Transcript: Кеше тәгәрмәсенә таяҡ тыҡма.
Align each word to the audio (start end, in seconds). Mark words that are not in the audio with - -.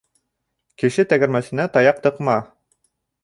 Кеше 0.83 1.05
тәгәрмәсенә 1.11 1.67
таяҡ 1.77 2.01
тыҡма. 2.07 2.39